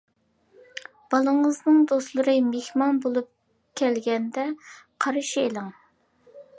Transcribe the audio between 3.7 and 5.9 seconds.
كەلگەندە قارشى ئېلىڭ.